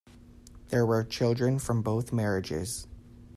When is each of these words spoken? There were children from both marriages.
There 0.69 0.83
were 0.83 1.03
children 1.03 1.59
from 1.59 1.83
both 1.83 2.11
marriages. 2.11 2.87